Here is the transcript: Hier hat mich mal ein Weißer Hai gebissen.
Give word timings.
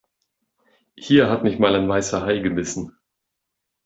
Hier 0.97 1.29
hat 1.29 1.43
mich 1.43 1.59
mal 1.59 1.75
ein 1.75 1.87
Weißer 1.87 2.23
Hai 2.23 2.39
gebissen. 2.39 2.97